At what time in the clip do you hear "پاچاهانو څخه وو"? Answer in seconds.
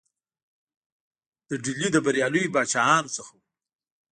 2.53-3.45